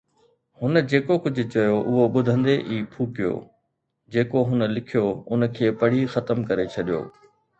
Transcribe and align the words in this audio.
هن 0.61 0.79
جيڪو 0.91 1.15
ڪجهه 1.25 1.43
چيو، 1.55 1.75
اهو 1.89 2.05
ٻڌندي 2.15 2.55
ئي 2.69 2.79
ڦوڪيو، 2.95 3.33
جيڪو 4.15 4.41
هن 4.49 4.67
لکيو، 4.75 5.05
ان 5.31 5.47
کي 5.55 5.67
پڙهي 5.79 6.03
ختم 6.15 6.37
ڪري 6.49 6.65
ڇڏيو. 6.73 7.01